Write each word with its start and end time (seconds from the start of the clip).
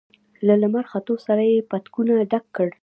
له 0.45 0.53
لمر 0.61 0.83
ختو 0.91 1.13
سره 1.25 1.41
يې 1.51 1.67
پتکونه 1.69 2.13
ډک 2.31 2.45
کړل. 2.55 2.71